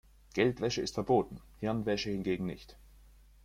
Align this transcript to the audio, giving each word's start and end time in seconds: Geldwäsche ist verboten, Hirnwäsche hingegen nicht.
Geldwäsche 0.33 0.81
ist 0.81 0.95
verboten, 0.95 1.41
Hirnwäsche 1.59 2.09
hingegen 2.09 2.47
nicht. 2.47 2.75